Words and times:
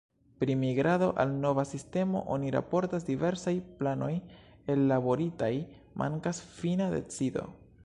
Pri 0.43 0.53
migrado 0.59 1.09
al 1.23 1.33
nova 1.43 1.63
sistemo 1.71 2.23
oni 2.37 2.49
raportas 2.55 3.05
”Diversaj 3.11 3.55
planoj 3.83 4.11
ellaboritaj, 4.77 5.53
mankas 6.05 6.43
fina 6.59 6.93
decido”. 6.99 7.49